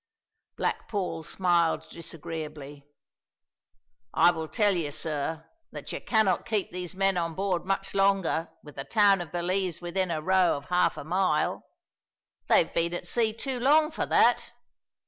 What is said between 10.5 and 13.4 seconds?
of half a mile. They've been at sea